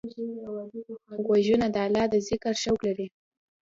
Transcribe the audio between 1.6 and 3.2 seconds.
د الله د ذکر شوق لري